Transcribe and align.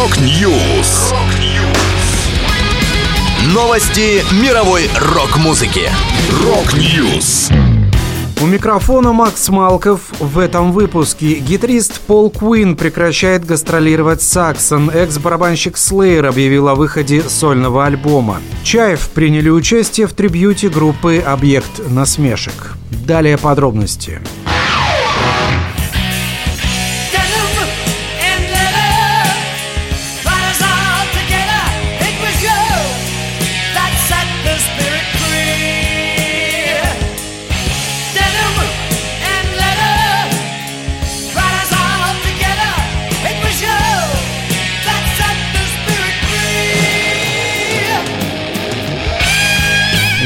Rock 0.00 0.50
News. 0.50 1.12
Новости 3.52 4.22
мировой 4.42 4.88
рок-музыки. 4.98 5.90
Rock 6.42 6.90
News. 6.90 7.50
У 8.40 8.46
микрофона 8.46 9.12
Макс 9.12 9.50
Малков. 9.50 10.00
В 10.18 10.38
этом 10.38 10.72
выпуске 10.72 11.34
гитарист 11.34 12.00
Пол 12.00 12.30
Куин 12.30 12.76
прекращает 12.76 13.44
гастролировать 13.44 14.22
с 14.22 14.31
Saxon. 14.31 14.88
Экс-барабанщик 14.88 15.74
Slayer 15.74 16.26
объявил 16.26 16.68
о 16.68 16.76
выходе 16.76 17.22
сольного 17.22 17.84
альбома. 17.84 18.38
Чайф 18.62 19.10
приняли 19.10 19.50
участие 19.50 20.06
в 20.06 20.14
трибьюте 20.14 20.70
группы 20.70 21.18
«Объект 21.18 21.90
насмешек». 21.90 22.72
Далее 22.90 23.36
подробности. 23.36 24.22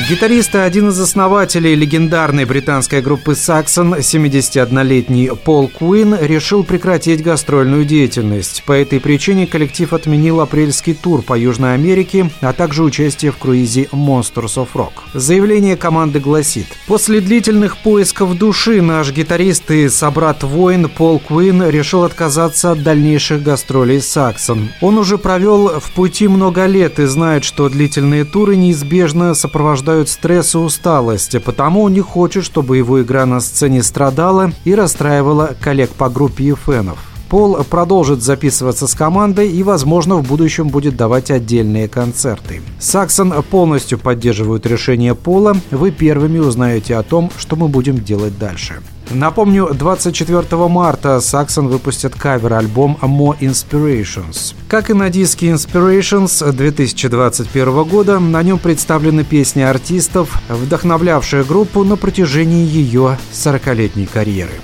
Гитарист 0.07 0.55
и 0.55 0.59
один 0.59 0.91
из 0.91 1.01
основателей 1.01 1.75
легендарной 1.75 2.45
британской 2.45 3.01
группы 3.01 3.33
Saxon, 3.33 4.01
71-летний 4.01 5.31
Пол 5.31 5.69
Куин, 5.69 6.15
решил 6.21 6.62
прекратить 6.62 7.23
гастрольную 7.23 7.87
деятельность. 7.87 8.65
По 8.67 8.75
этой 8.75 9.01
причине 9.01 9.47
коллектив 9.47 9.95
отменил 9.95 10.43
апрельский 10.43 10.93
тур 10.93 11.23
по 11.23 11.39
Южной 11.39 11.73
Америке, 11.73 12.31
а 12.43 12.53
также 12.53 12.83
участие 12.83 13.33
в 13.33 13.39
круизе 13.39 13.89
Monsters 13.93 14.56
of 14.56 14.69
Rock. 14.75 14.93
Заявление 15.15 15.78
команды 15.78 16.21
гласит 16.21 16.67
«После 16.87 17.23
длительных 17.23 17.78
поисков 17.78 18.37
души 18.37 18.83
наш 18.83 19.11
гитарист 19.11 19.71
и 19.71 19.89
собрат-воин 19.89 20.91
Пол 20.91 21.19
Куин 21.19 21.67
решил 21.71 22.05
отказаться 22.05 22.73
от 22.73 22.83
дальнейших 22.83 23.43
гастролей 23.43 23.98
Saxon. 23.98 24.69
Он 24.83 24.98
уже 24.98 25.17
провел 25.17 25.81
в 25.81 25.91
пути 25.93 26.28
много 26.28 26.67
лет 26.67 26.98
и 26.98 27.06
знает, 27.06 27.43
что 27.45 27.71
длительные 27.71 28.27
туры 28.27 28.56
неизбежно 28.56 29.33
сопровождают 29.33 29.94
вызывают 29.95 30.09
стресс 30.09 30.55
и 30.55 30.59
усталость, 30.59 31.42
потому 31.45 31.89
не 31.89 32.00
хочет, 32.00 32.45
чтобы 32.45 32.77
его 32.77 33.00
игра 33.00 33.27
на 33.27 33.41
сцене 33.41 33.83
страдала 33.83 34.53
и 34.64 34.75
расстраивала 34.75 35.55
коллег 35.61 35.91
по 35.91 36.09
группе 36.09 36.45
и 36.45 36.55
фенов. 36.55 36.98
Пол 37.28 37.64
продолжит 37.64 38.22
записываться 38.22 38.87
с 38.87 38.95
командой 38.95 39.50
и, 39.50 39.62
возможно, 39.62 40.17
в 40.17 40.27
будущем 40.27 40.69
будет 40.69 40.97
давать 40.97 41.31
отдельные 41.31 41.89
концерты. 41.89 42.61
Саксон 42.78 43.33
полностью 43.50 43.98
поддерживают 43.98 44.67
решение 44.67 45.15
Пола. 45.15 45.56
Вы 45.70 45.91
первыми 45.91 46.39
узнаете 46.39 46.97
о 46.97 47.03
том, 47.03 47.31
что 47.37 47.56
мы 47.56 47.69
будем 47.69 47.97
делать 47.98 48.39
дальше. 48.39 48.75
Напомню, 49.10 49.70
24 49.72 50.69
марта 50.69 51.16
Saxon 51.19 51.69
выпустит 51.69 52.14
кавер-альбом 52.14 52.98
More 53.02 53.38
Inspirations. 53.41 54.55
Как 54.69 54.91
и 54.91 54.94
на 54.94 55.10
диске 55.10 55.50
Inspirations 55.50 56.52
2021 56.52 57.84
года, 57.84 58.19
на 58.19 58.42
нем 58.42 58.58
представлены 58.58 59.25
песни 59.25 59.62
артистов, 59.62 60.41
вдохновлявшие 60.48 61.44
группу 61.44 61.84
на 61.84 61.97
протяжении 61.97 62.66
ее 62.66 63.19
40-летней 63.32 64.06
карьеры. 64.06 64.55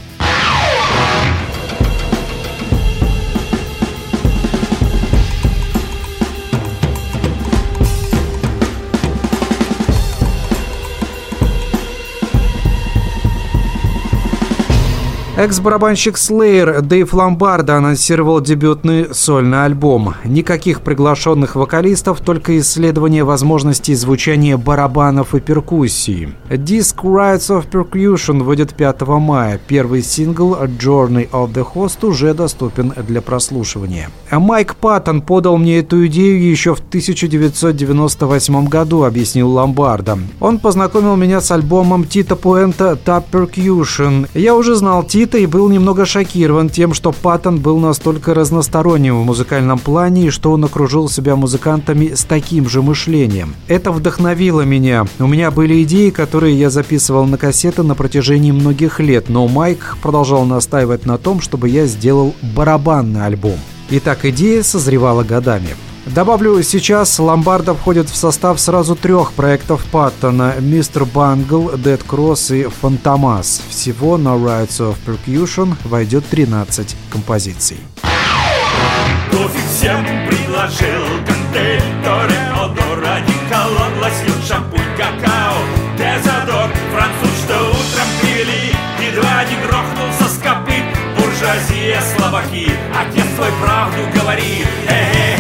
Экс-барабанщик 15.40 16.16
Slayer 16.16 16.82
Дэйв 16.82 17.14
Ломбардо 17.14 17.76
анонсировал 17.76 18.42
дебютный 18.42 19.14
сольный 19.14 19.64
альбом. 19.64 20.14
Никаких 20.22 20.82
приглашенных 20.82 21.56
вокалистов, 21.56 22.20
только 22.20 22.58
исследование 22.58 23.24
возможностей 23.24 23.94
звучания 23.94 24.58
барабанов 24.58 25.34
и 25.34 25.40
перкуссии. 25.40 26.34
Диск 26.50 27.04
Rights 27.04 27.48
of 27.48 27.70
Percussion 27.70 28.42
выйдет 28.42 28.74
5 28.74 29.00
мая. 29.00 29.58
Первый 29.66 30.02
сингл 30.02 30.56
Journey 30.56 31.30
of 31.30 31.54
the 31.54 31.66
Host 31.74 32.06
уже 32.06 32.34
доступен 32.34 32.92
для 33.08 33.22
прослушивания. 33.22 34.10
Майк 34.30 34.74
Паттон 34.74 35.22
подал 35.22 35.56
мне 35.56 35.78
эту 35.78 36.06
идею 36.06 36.50
еще 36.50 36.74
в 36.74 36.80
1998 36.80 38.66
году, 38.66 39.04
объяснил 39.04 39.48
Ломбардо. 39.48 40.18
Он 40.38 40.58
познакомил 40.58 41.16
меня 41.16 41.40
с 41.40 41.50
альбомом 41.50 42.04
Тита 42.04 42.36
Пуэнта 42.36 42.98
Tap 43.02 43.24
Percussion. 43.32 44.28
Я 44.34 44.54
уже 44.54 44.74
знал 44.74 45.02
Тита 45.02 45.29
Никита 45.30 45.44
и 45.44 45.46
был 45.46 45.68
немного 45.68 46.06
шокирован 46.06 46.68
тем, 46.68 46.92
что 46.92 47.12
Паттон 47.12 47.60
был 47.60 47.78
настолько 47.78 48.34
разносторонним 48.34 49.20
в 49.20 49.24
музыкальном 49.24 49.78
плане 49.78 50.26
и 50.26 50.30
что 50.30 50.50
он 50.50 50.64
окружил 50.64 51.08
себя 51.08 51.36
музыкантами 51.36 52.14
с 52.14 52.24
таким 52.24 52.68
же 52.68 52.82
мышлением. 52.82 53.54
Это 53.68 53.92
вдохновило 53.92 54.62
меня. 54.62 55.06
У 55.20 55.28
меня 55.28 55.52
были 55.52 55.84
идеи, 55.84 56.10
которые 56.10 56.58
я 56.58 56.68
записывал 56.68 57.26
на 57.26 57.38
кассеты 57.38 57.84
на 57.84 57.94
протяжении 57.94 58.50
многих 58.50 58.98
лет, 58.98 59.28
но 59.28 59.46
Майк 59.46 59.96
продолжал 60.02 60.44
настаивать 60.44 61.06
на 61.06 61.16
том, 61.16 61.40
чтобы 61.40 61.68
я 61.68 61.86
сделал 61.86 62.34
барабанный 62.56 63.24
альбом. 63.24 63.60
И 63.88 64.00
так 64.00 64.24
идея 64.24 64.64
созревала 64.64 65.22
годами. 65.22 65.76
Добавлю, 66.14 66.60
сейчас 66.64 67.20
Ломбардо 67.20 67.72
входит 67.74 68.08
в 68.10 68.16
состав 68.16 68.60
сразу 68.60 68.96
трех 68.96 69.32
проектов 69.32 69.84
Паттона. 69.92 70.56
«Мистер 70.58 71.04
Бангл», 71.04 71.70
«Dead 71.70 72.04
Cross» 72.04 72.56
и 72.56 72.64
«Фантомас». 72.64 73.62
Всего 73.68 74.18
на 74.18 74.30
Rights 74.30 74.80
of 74.80 74.96
Percussion 75.06 75.74
войдет 75.84 76.24
13 76.28 76.96
композиций. 77.10 77.76
Кофе 79.30 79.58
всем 79.72 80.04
предложил 80.28 81.06
коктейль 81.24 81.80
Торе, 82.04 82.38
Одор, 82.56 83.04
одеколон, 83.04 84.00
лосьон, 84.02 84.42
шампунь, 84.48 84.80
какао. 84.96 85.58
Дезодор, 85.96 86.70
француз, 86.92 87.38
что 87.44 87.56
утром 87.68 88.08
привели 88.20 88.74
Едва 89.06 89.44
не 89.44 89.64
грохнулся 89.64 90.28
с 90.28 90.38
копыт. 90.42 90.84
Буржуазия, 91.16 92.02
слабаки 92.16 92.68
Отец 92.98 93.26
свой 93.36 93.50
правду 93.62 94.02
говорит. 94.18 94.66
Эй-эй-эй 94.88 95.30
настоящих 95.30 95.39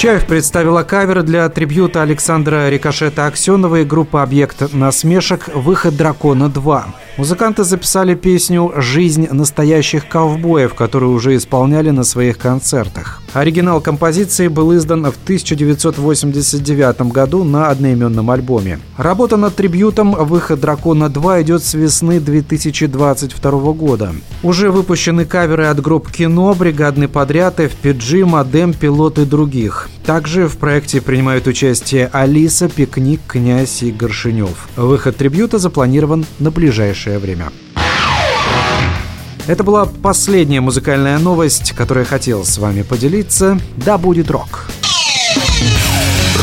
Чаев 0.00 0.24
представила 0.24 0.82
кавер 0.82 1.22
для 1.22 1.46
трибюта 1.50 2.00
Александра 2.00 2.70
Рикошета 2.70 3.26
Аксенова 3.26 3.82
и 3.82 3.84
группы 3.84 4.16
«Объект 4.16 4.72
насмешек. 4.72 5.48
Выход 5.54 5.94
дракона 5.94 6.44
2». 6.44 6.84
Музыканты 7.16 7.64
записали 7.64 8.14
песню 8.14 8.72
«Жизнь 8.76 9.28
настоящих 9.30 10.08
ковбоев», 10.08 10.74
которую 10.74 11.12
уже 11.12 11.36
исполняли 11.36 11.90
на 11.90 12.04
своих 12.04 12.38
концертах. 12.38 13.20
Оригинал 13.32 13.80
композиции 13.80 14.48
был 14.48 14.74
издан 14.76 15.04
в 15.04 15.16
1989 15.24 17.12
году 17.12 17.44
на 17.44 17.68
одноименном 17.68 18.30
альбоме. 18.30 18.78
Работа 18.96 19.36
над 19.36 19.54
трибютом 19.54 20.12
«Выход 20.12 20.60
Дракона 20.60 21.04
2» 21.04 21.42
идет 21.42 21.64
с 21.64 21.74
весны 21.74 22.20
2022 22.20 23.50
года. 23.72 24.12
Уже 24.42 24.70
выпущены 24.70 25.24
каверы 25.24 25.66
от 25.66 25.80
групп 25.80 26.10
«Кино», 26.10 26.54
«Бригадный 26.54 27.08
подряд», 27.08 27.60
FPG, 27.60 28.24
«Модем», 28.24 28.72
«Пилот» 28.72 29.18
и 29.18 29.24
других. 29.24 29.88
Также 30.10 30.48
в 30.48 30.56
проекте 30.56 31.00
принимают 31.00 31.46
участие 31.46 32.10
Алиса, 32.12 32.68
Пикник, 32.68 33.20
Князь 33.28 33.84
и 33.84 33.92
Горшинев. 33.92 34.68
Выход 34.74 35.16
трибюта 35.16 35.58
запланирован 35.58 36.26
на 36.40 36.50
ближайшее 36.50 37.20
время. 37.20 37.52
Это 39.46 39.62
была 39.62 39.86
последняя 39.86 40.60
музыкальная 40.60 41.20
новость, 41.20 41.70
которую 41.76 42.02
я 42.06 42.10
хотел 42.10 42.44
с 42.44 42.58
вами 42.58 42.82
поделиться. 42.82 43.60
Да 43.76 43.98
будет 43.98 44.32
рок! 44.32 44.68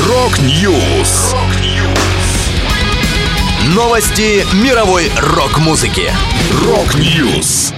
Rock 0.08 0.64
News! 0.64 1.36
Новости 3.76 4.46
мировой 4.64 5.12
рок-музыки. 5.18 6.10
Rock 6.66 7.14
News! 7.14 7.74